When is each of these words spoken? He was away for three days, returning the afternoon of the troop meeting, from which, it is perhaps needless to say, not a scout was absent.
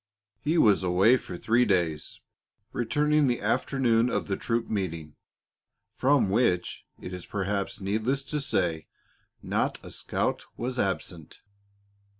He 0.39 0.57
was 0.57 0.81
away 0.81 1.15
for 1.15 1.37
three 1.37 1.63
days, 1.63 2.21
returning 2.73 3.27
the 3.27 3.39
afternoon 3.39 4.09
of 4.09 4.27
the 4.27 4.35
troop 4.35 4.67
meeting, 4.67 5.15
from 5.95 6.31
which, 6.31 6.87
it 6.99 7.13
is 7.13 7.27
perhaps 7.27 7.79
needless 7.81 8.23
to 8.23 8.39
say, 8.39 8.87
not 9.43 9.79
a 9.85 9.91
scout 9.91 10.45
was 10.57 10.79
absent. 10.79 11.41